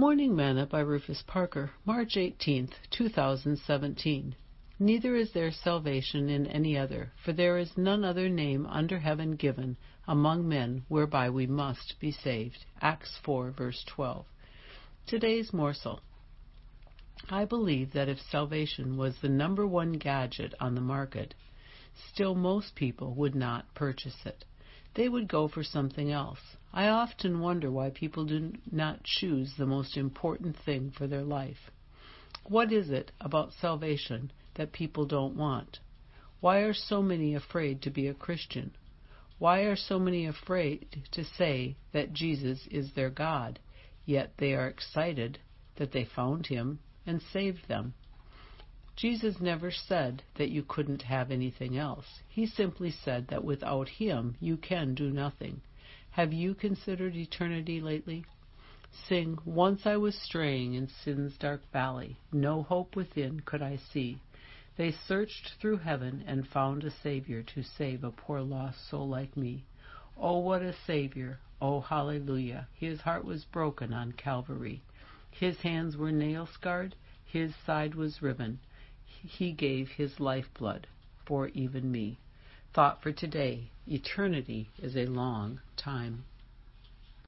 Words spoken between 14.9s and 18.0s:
Today's morsel. I believe